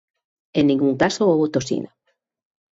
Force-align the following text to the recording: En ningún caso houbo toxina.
En 0.57 0.63
ningún 0.69 0.93
caso 1.01 1.29
houbo 1.29 1.45
toxina. 1.55 1.89